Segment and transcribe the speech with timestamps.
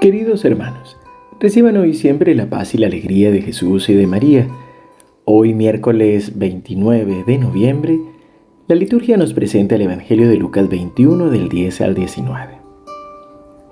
[0.00, 0.96] Queridos hermanos,
[1.40, 4.48] reciban hoy siempre la paz y la alegría de Jesús y de María.
[5.26, 8.00] Hoy miércoles 29 de noviembre,
[8.66, 12.54] la liturgia nos presenta el Evangelio de Lucas 21 del 10 al 19.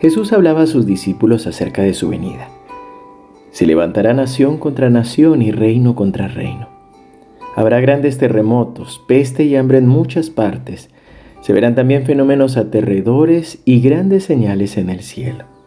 [0.00, 2.50] Jesús hablaba a sus discípulos acerca de su venida.
[3.50, 6.68] Se levantará nación contra nación y reino contra reino.
[7.56, 10.90] Habrá grandes terremotos, peste y hambre en muchas partes.
[11.40, 15.57] Se verán también fenómenos aterradores y grandes señales en el cielo.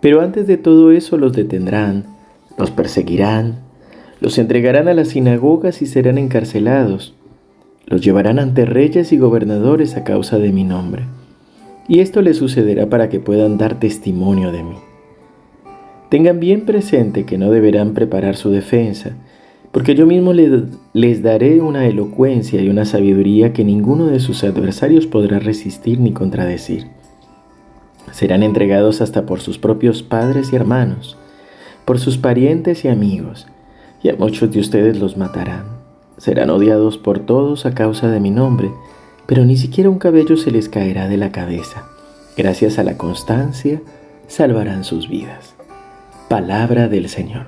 [0.00, 2.04] Pero antes de todo eso los detendrán,
[2.56, 3.60] los perseguirán,
[4.20, 7.14] los entregarán a las sinagogas y serán encarcelados.
[7.86, 11.04] Los llevarán ante reyes y gobernadores a causa de mi nombre.
[11.88, 14.76] Y esto les sucederá para que puedan dar testimonio de mí.
[16.10, 19.16] Tengan bien presente que no deberán preparar su defensa,
[19.72, 25.06] porque yo mismo les, daré una elocuencia y una sabiduría que ninguno de sus adversarios
[25.06, 26.86] podrá resistir ni contradecir.
[28.12, 31.16] Serán entregados hasta por sus propios padres y hermanos,
[31.84, 33.46] por sus parientes y amigos,
[34.02, 35.64] y a muchos de ustedes los matarán.
[36.16, 38.70] Serán odiados por todos a causa de mi nombre,
[39.26, 41.84] pero ni siquiera un cabello se les caerá de la cabeza.
[42.36, 43.80] Gracias a la constancia,
[44.26, 45.54] salvarán sus vidas.
[46.28, 47.46] Palabra del Señor.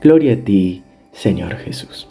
[0.00, 2.06] Gloria a ti, Señor Jesús.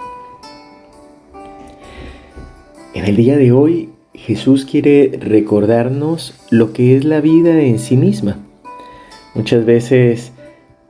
[2.94, 7.97] En el día de hoy Jesús quiere recordarnos lo que es la vida en sí
[7.97, 8.38] misma.
[9.33, 10.31] Muchas veces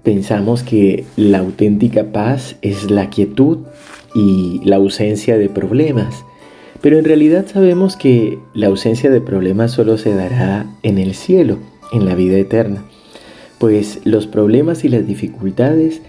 [0.03, 3.59] pensamos que la auténtica paz es la quietud
[4.13, 6.25] y la ausencia de problemas,
[6.81, 11.57] pero en realidad sabemos que la ausencia de problemas solo se dará en el cielo,
[11.93, 12.83] en la vida eterna,
[13.57, 16.01] pues los problemas y las dificultades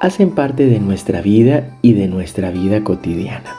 [0.00, 3.56] hacen parte de nuestra vida y de nuestra vida cotidiana.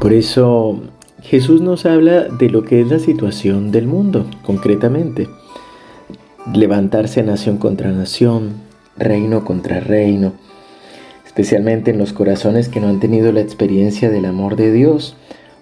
[0.00, 0.80] Por eso
[1.22, 5.28] Jesús nos habla de lo que es la situación del mundo, concretamente.
[6.52, 8.54] Levantarse nación contra nación,
[8.96, 10.32] reino contra reino,
[11.24, 15.16] especialmente en los corazones que no han tenido la experiencia del amor de Dios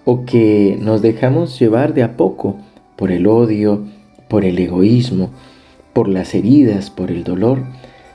[0.04, 2.56] o que nos dejamos llevar de a poco
[2.96, 3.84] por el odio,
[4.28, 5.30] por el egoísmo,
[5.92, 7.62] por las heridas, por el dolor,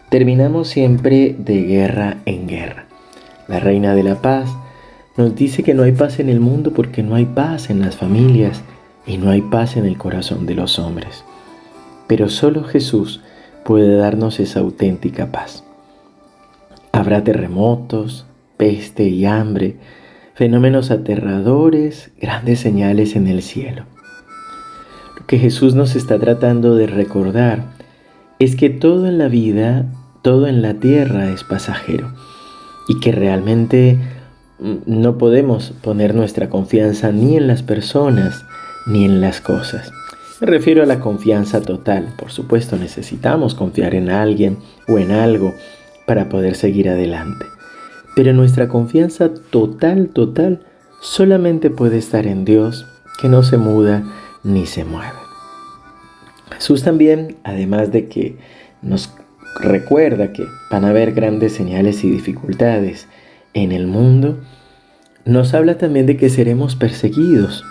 [0.10, 2.88] terminamos siempre de guerra en guerra.
[3.48, 4.50] La reina de la paz
[5.18, 7.96] nos dice que no hay paz en el mundo porque no hay paz en las
[7.96, 8.62] familias
[9.08, 11.24] y no hay paz en el corazón de los hombres.
[12.08, 13.22] Pero solo Jesús
[13.64, 15.64] puede darnos esa auténtica paz.
[16.92, 18.26] Habrá terremotos,
[18.58, 19.78] peste y hambre,
[20.34, 23.84] fenómenos aterradores, grandes señales en el cielo.
[25.18, 27.74] Lo que Jesús nos está tratando de recordar
[28.40, 29.86] es que todo en la vida,
[30.22, 32.12] todo en la tierra es pasajero
[32.88, 33.98] y que realmente
[34.60, 38.46] no podemos poner nuestra confianza ni en las personas
[38.88, 39.92] ni en las cosas.
[40.42, 42.14] Me refiero a la confianza total.
[42.18, 44.58] Por supuesto, necesitamos confiar en alguien
[44.88, 45.54] o en algo
[46.06, 47.46] para poder seguir adelante.
[48.16, 50.62] Pero nuestra confianza total, total,
[51.02, 52.86] solamente puede estar en Dios,
[53.22, 54.04] que no se muda
[54.44, 55.18] ni se mueve.
[56.52, 58.38] Jesús también, además de que
[58.82, 59.14] nos
[59.60, 63.08] recuerda que van a haber grandes señales y dificultades,
[63.56, 64.38] en el mundo,
[65.26, 67.64] nos habla también de que seremos perseguidos.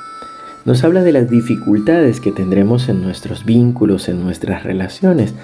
[0.65, 5.35] Nos habla de las dificultades que tendremos en nuestros vínculos, en nuestras relaciones,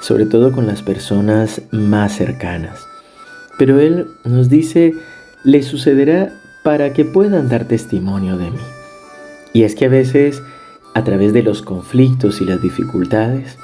[0.00, 2.86] sobre todo con las personas más cercanas.
[3.58, 4.94] Pero Él nos dice,
[5.44, 6.30] le sucederá
[6.62, 8.60] para que puedan dar testimonio de mí.
[9.54, 10.42] Y es que a veces,
[10.94, 13.56] a través de los conflictos y las dificultades,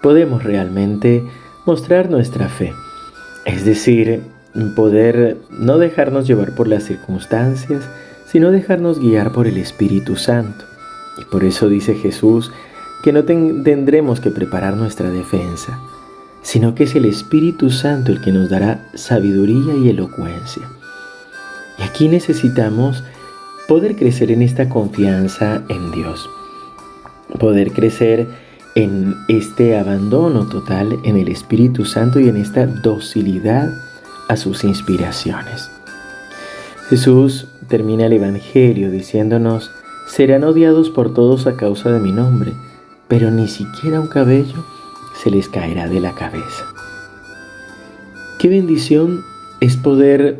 [0.00, 1.24] podemos realmente
[1.66, 2.72] mostrar nuestra fe.
[3.44, 4.22] Es decir,
[4.74, 7.88] poder no dejarnos llevar por las circunstancias,
[8.26, 10.64] sino dejarnos guiar por el Espíritu Santo.
[11.18, 12.50] Y por eso dice Jesús
[13.02, 15.78] que no tendremos que preparar nuestra defensa,
[16.42, 20.62] sino que es el Espíritu Santo el que nos dará sabiduría y elocuencia.
[21.78, 23.02] Y aquí necesitamos
[23.68, 26.28] poder crecer en esta confianza en Dios,
[27.38, 28.26] poder crecer
[28.74, 33.72] en este abandono total en el Espíritu Santo y en esta docilidad
[34.30, 35.72] a sus inspiraciones.
[36.88, 39.72] Jesús termina el Evangelio diciéndonos,
[40.06, 42.52] serán odiados por todos a causa de mi nombre,
[43.08, 44.64] pero ni siquiera un cabello
[45.20, 46.64] se les caerá de la cabeza.
[48.38, 49.24] Qué bendición
[49.58, 50.38] es poder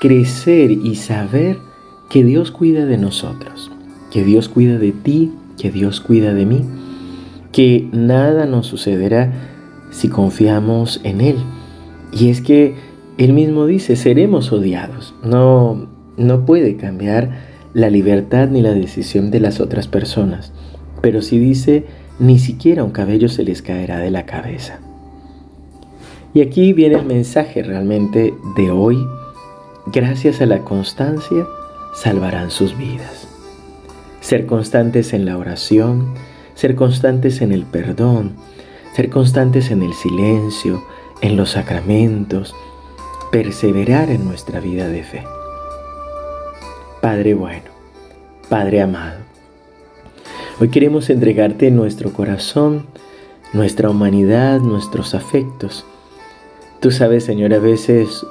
[0.00, 1.60] crecer y saber
[2.10, 3.70] que Dios cuida de nosotros,
[4.12, 6.62] que Dios cuida de ti, que Dios cuida de mí,
[7.52, 9.32] que nada nos sucederá
[9.90, 11.36] si confiamos en Él.
[12.12, 15.14] Y es que él mismo dice, seremos odiados.
[15.22, 17.30] No, no puede cambiar
[17.72, 20.52] la libertad ni la decisión de las otras personas,
[21.00, 21.86] pero sí dice,
[22.18, 24.80] ni siquiera un cabello se les caerá de la cabeza.
[26.32, 29.06] Y aquí viene el mensaje realmente de hoy.
[29.86, 31.46] Gracias a la constancia
[31.94, 33.28] salvarán sus vidas.
[34.20, 36.14] Ser constantes en la oración,
[36.54, 38.32] ser constantes en el perdón,
[38.96, 40.82] ser constantes en el silencio,
[41.20, 42.54] en los sacramentos,
[43.34, 45.24] perseverar en nuestra vida de fe.
[47.00, 47.64] Padre bueno,
[48.48, 49.18] Padre amado,
[50.60, 52.86] hoy queremos entregarte nuestro corazón,
[53.52, 55.84] nuestra humanidad, nuestros afectos.
[56.78, 58.24] Tú sabes, Señor, a veces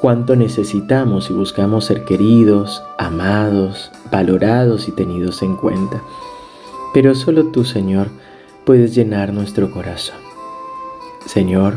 [0.00, 6.04] cuánto necesitamos y buscamos ser queridos, amados, valorados y tenidos en cuenta.
[6.94, 8.10] Pero solo tú, Señor,
[8.64, 10.18] puedes llenar nuestro corazón.
[11.26, 11.74] Señor,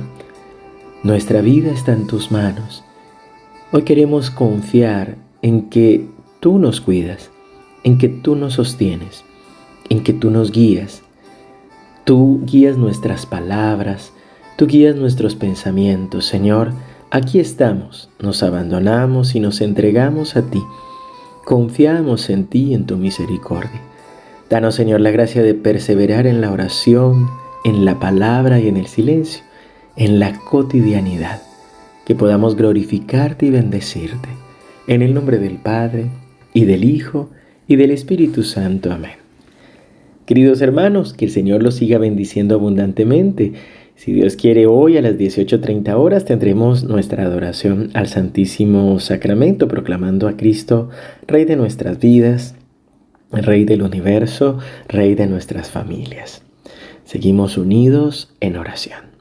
[1.03, 2.81] nuestra vida está en tus manos.
[3.73, 6.07] Hoy queremos confiar en que
[6.39, 7.29] tú nos cuidas,
[7.83, 9.25] en que tú nos sostienes,
[9.89, 11.03] en que tú nos guías.
[12.05, 14.13] Tú guías nuestras palabras,
[14.55, 16.25] tú guías nuestros pensamientos.
[16.25, 16.71] Señor,
[17.11, 20.63] aquí estamos, nos abandonamos y nos entregamos a ti.
[21.43, 23.81] Confiamos en ti en tu misericordia.
[24.49, 27.29] Danos, Señor, la gracia de perseverar en la oración,
[27.65, 29.43] en la palabra y en el silencio
[29.95, 31.41] en la cotidianidad,
[32.05, 34.29] que podamos glorificarte y bendecirte.
[34.87, 36.09] En el nombre del Padre,
[36.53, 37.29] y del Hijo,
[37.67, 38.91] y del Espíritu Santo.
[38.91, 39.23] Amén.
[40.25, 43.53] Queridos hermanos, que el Señor los siga bendiciendo abundantemente.
[43.95, 50.27] Si Dios quiere, hoy a las 18.30 horas tendremos nuestra adoración al Santísimo Sacramento, proclamando
[50.27, 50.89] a Cristo,
[51.27, 52.55] Rey de nuestras vidas,
[53.31, 56.41] Rey del universo, Rey de nuestras familias.
[57.03, 59.12] Seguimos unidos en oración.